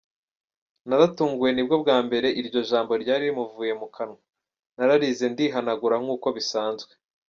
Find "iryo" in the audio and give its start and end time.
2.39-2.59